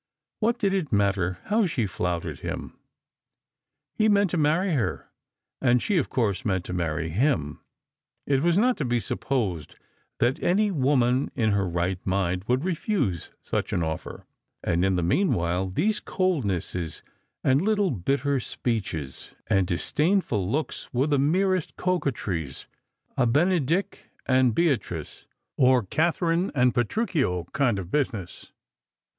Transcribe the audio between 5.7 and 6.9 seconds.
she of course meant to